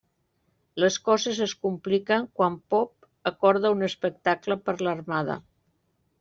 [0.83, 5.39] Les coses es compliquen quan Pop acorda un espectacle per l'Armada.